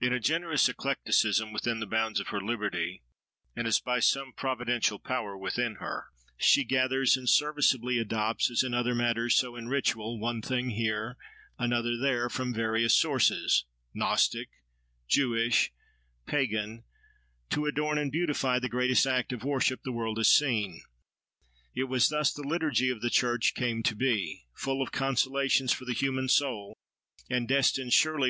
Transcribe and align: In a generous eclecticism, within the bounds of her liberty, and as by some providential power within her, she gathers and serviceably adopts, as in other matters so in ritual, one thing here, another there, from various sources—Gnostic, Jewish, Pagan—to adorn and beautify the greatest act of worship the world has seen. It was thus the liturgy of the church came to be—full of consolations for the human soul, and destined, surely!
In 0.00 0.12
a 0.12 0.18
generous 0.18 0.68
eclecticism, 0.68 1.52
within 1.52 1.78
the 1.78 1.86
bounds 1.86 2.18
of 2.18 2.30
her 2.30 2.40
liberty, 2.40 3.04
and 3.54 3.64
as 3.68 3.78
by 3.78 4.00
some 4.00 4.32
providential 4.32 4.98
power 4.98 5.38
within 5.38 5.76
her, 5.76 6.06
she 6.36 6.64
gathers 6.64 7.16
and 7.16 7.28
serviceably 7.30 7.96
adopts, 7.96 8.50
as 8.50 8.64
in 8.64 8.74
other 8.74 8.92
matters 8.92 9.36
so 9.36 9.54
in 9.54 9.68
ritual, 9.68 10.18
one 10.18 10.42
thing 10.42 10.70
here, 10.70 11.16
another 11.60 11.96
there, 11.96 12.28
from 12.28 12.52
various 12.52 12.96
sources—Gnostic, 12.96 14.48
Jewish, 15.06 15.72
Pagan—to 16.26 17.64
adorn 17.66 17.98
and 17.98 18.10
beautify 18.10 18.58
the 18.58 18.68
greatest 18.68 19.06
act 19.06 19.32
of 19.32 19.44
worship 19.44 19.84
the 19.84 19.92
world 19.92 20.18
has 20.18 20.26
seen. 20.26 20.82
It 21.72 21.84
was 21.84 22.08
thus 22.08 22.32
the 22.32 22.42
liturgy 22.42 22.90
of 22.90 23.00
the 23.00 23.10
church 23.10 23.54
came 23.54 23.84
to 23.84 23.94
be—full 23.94 24.82
of 24.82 24.90
consolations 24.90 25.72
for 25.72 25.84
the 25.84 25.94
human 25.94 26.26
soul, 26.28 26.74
and 27.30 27.46
destined, 27.46 27.92
surely! 27.92 28.20